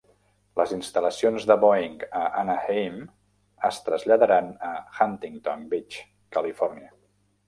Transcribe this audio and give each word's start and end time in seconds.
Les 0.59 0.71
instal·lacions 0.75 1.43
de 1.49 1.57
Boeing 1.63 1.99
a 2.19 2.21
Anaheim 2.39 2.95
es 3.69 3.79
traslladaran 3.89 4.49
a 4.69 4.71
Huntington 5.01 5.69
Beach, 5.75 5.99
Califòrnia. 6.39 6.91